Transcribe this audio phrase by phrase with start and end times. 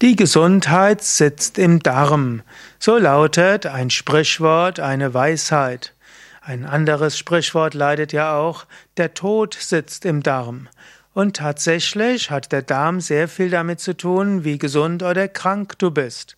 [0.00, 2.42] Die Gesundheit sitzt im Darm.
[2.78, 5.92] So lautet ein Sprichwort, eine Weisheit.
[6.40, 8.66] Ein anderes Sprichwort leidet ja auch,
[8.96, 10.68] der Tod sitzt im Darm.
[11.14, 15.90] Und tatsächlich hat der Darm sehr viel damit zu tun, wie gesund oder krank du
[15.90, 16.36] bist.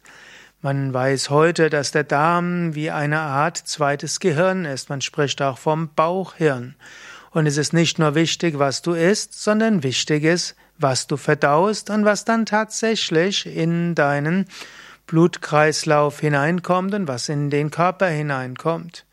[0.62, 4.88] Man weiß heute, dass der Darm wie eine Art zweites Gehirn ist.
[4.88, 6.76] Man spricht auch vom Bauchhirn.
[7.30, 11.90] Und es ist nicht nur wichtig, was du isst, sondern wichtig ist, was du verdaust
[11.90, 14.46] und was dann tatsächlich in deinen
[15.06, 19.06] Blutkreislauf hineinkommt und was in den Körper hineinkommt.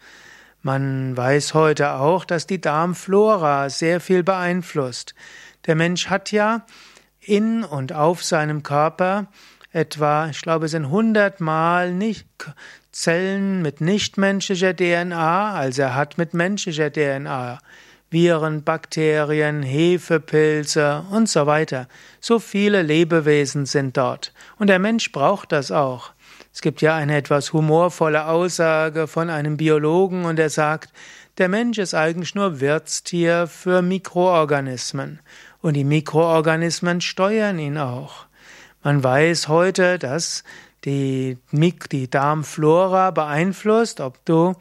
[0.61, 5.13] Man weiß heute auch, dass die Darmflora sehr viel beeinflusst.
[5.65, 6.65] Der Mensch hat ja
[7.19, 9.27] in und auf seinem Körper
[9.71, 11.93] etwa, ich glaube, es sind hundertmal
[12.91, 17.59] Zellen mit nichtmenschlicher DNA, also er hat mit menschlicher DNA.
[18.09, 21.87] Viren, Bakterien, Hefepilze und so weiter.
[22.19, 24.33] So viele Lebewesen sind dort.
[24.57, 26.11] Und der Mensch braucht das auch.
[26.53, 30.91] Es gibt ja eine etwas humorvolle Aussage von einem Biologen und er sagt,
[31.37, 35.19] der Mensch ist eigentlich nur Wirtstier für Mikroorganismen.
[35.61, 38.25] Und die Mikroorganismen steuern ihn auch.
[38.83, 40.43] Man weiß heute, dass
[40.85, 44.55] die, die Darmflora beeinflusst, ob du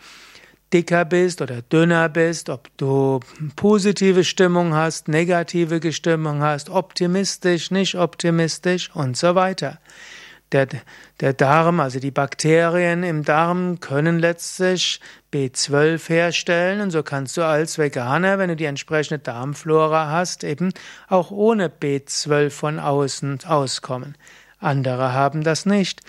[0.72, 3.20] dicker bist oder dünner bist, ob du
[3.55, 9.78] positive Stimmung hast, negative Stimmung hast, optimistisch, nicht optimistisch und so weiter.
[10.53, 10.69] Der,
[11.20, 15.00] der Darm, also die Bakterien im Darm können letztlich
[15.33, 20.73] B12 herstellen und so kannst du als Veganer, wenn du die entsprechende Darmflora hast, eben
[21.08, 24.17] auch ohne B12 von außen auskommen.
[24.61, 26.01] Andere haben das nicht.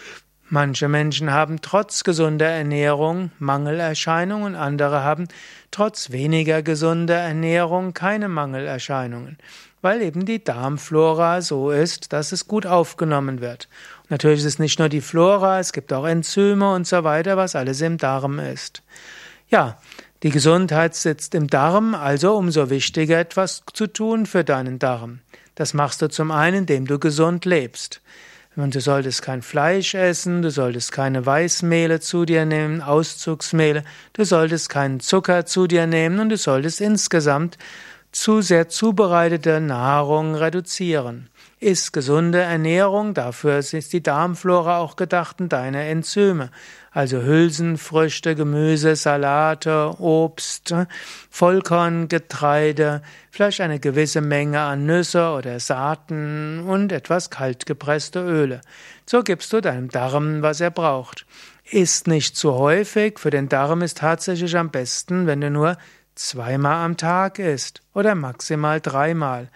[0.50, 5.28] Manche Menschen haben trotz gesunder Ernährung Mangelerscheinungen, andere haben
[5.72, 9.38] trotz weniger gesunder Ernährung keine Mangelerscheinungen,
[9.82, 13.68] weil eben die Darmflora so ist, dass es gut aufgenommen wird.
[14.04, 17.36] Und natürlich ist es nicht nur die Flora, es gibt auch Enzyme und so weiter,
[17.36, 18.84] was alles im Darm ist.
[19.50, 19.78] Ja,
[20.24, 25.20] die Gesundheit sitzt im Darm, also umso wichtiger etwas zu tun für deinen Darm.
[25.56, 28.02] Das machst du zum einen, indem du gesund lebst.
[28.58, 34.26] Und du solltest kein Fleisch essen, du solltest keine Weißmehle zu dir nehmen, Auszugsmehle, du
[34.26, 37.60] solltest keinen Zucker zu dir nehmen und du solltest insgesamt
[38.12, 41.30] zu sehr zubereitete Nahrung reduzieren.
[41.60, 46.52] Iss gesunde Ernährung, dafür ist die Darmflora auch gedacht und deine Enzyme.
[46.92, 50.74] Also Hülsenfrüchte, Gemüse, Salate, Obst,
[51.30, 53.02] Vollkorngetreide,
[53.32, 58.62] vielleicht eine gewisse Menge an Nüsse oder Saaten und etwas kaltgepresste Öle.
[59.06, 61.26] So gibst du deinem Darm, was er braucht.
[61.70, 65.78] Isst nicht zu häufig, für den Darm ist tatsächlich am besten, wenn du nur
[66.20, 69.50] zweimal am Tag isst oder maximal dreimal.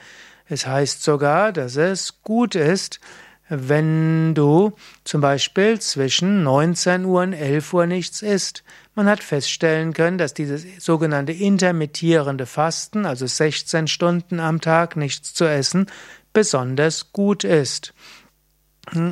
[0.47, 2.99] Es heißt sogar, dass es gut ist,
[3.47, 4.71] wenn du
[5.03, 8.63] zum Beispiel zwischen 19 Uhr und 11 Uhr nichts isst.
[8.95, 15.33] Man hat feststellen können, dass dieses sogenannte intermittierende Fasten, also 16 Stunden am Tag nichts
[15.33, 15.87] zu essen,
[16.31, 17.93] besonders gut ist.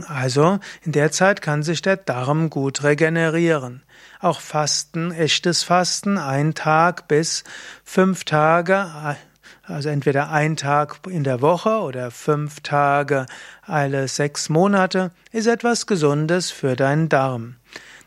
[0.08, 3.84] Also in der Zeit kann sich der Darm gut regenerieren.
[4.20, 7.44] Auch Fasten, echtes Fasten, ein Tag bis
[7.84, 9.16] fünf Tage
[9.70, 13.28] also entweder ein Tag in der Woche oder fünf Tage
[13.62, 17.58] alle sechs Monate ist etwas Gesundes für deinen Darm.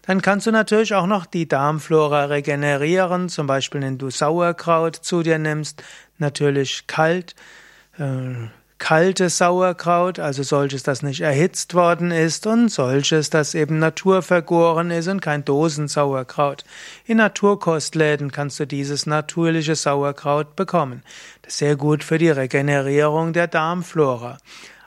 [0.02, 5.22] Dann kannst du natürlich auch noch die Darmflora regenerieren, zum Beispiel wenn du Sauerkraut zu
[5.22, 5.84] dir nimmst,
[6.18, 7.36] natürlich kalt,
[7.98, 8.48] äh,
[8.82, 15.06] kaltes Sauerkraut, also solches, das nicht erhitzt worden ist und solches, das eben naturvergoren ist
[15.06, 16.64] und kein Dosensauerkraut.
[17.06, 21.04] In Naturkostläden kannst du dieses natürliche Sauerkraut bekommen.
[21.42, 24.38] Das ist sehr gut für die Regenerierung der Darmflora.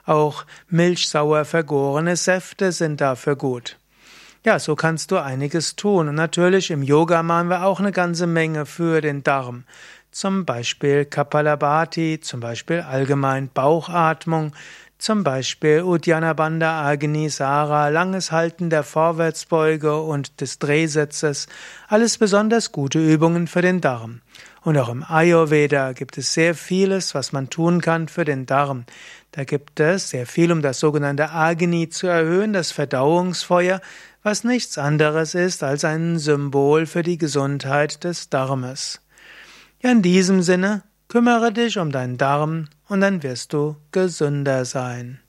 [0.04, 3.78] Auch milchsauer vergorene Säfte sind dafür gut.
[4.44, 6.10] Ja, so kannst du einiges tun.
[6.10, 9.64] Und natürlich im Yoga machen wir auch eine ganze Menge für den Darm
[10.16, 14.52] zum Beispiel Kapalabhati, zum Beispiel allgemein Bauchatmung,
[14.96, 21.48] zum Beispiel Uddiyana Bandha Agni Sara, langes Halten der Vorwärtsbeuge und des Drehsitzes,
[21.86, 24.22] alles besonders gute Übungen für den Darm.
[24.62, 28.86] Und auch im Ayurveda gibt es sehr vieles, was man tun kann für den Darm.
[29.32, 33.82] Da gibt es sehr viel, um das sogenannte Agni zu erhöhen, das Verdauungsfeuer,
[34.22, 39.02] was nichts anderes ist als ein Symbol für die Gesundheit des Darmes.
[39.86, 45.20] In diesem Sinne, kümmere dich um deinen Darm und dann wirst du gesünder sein.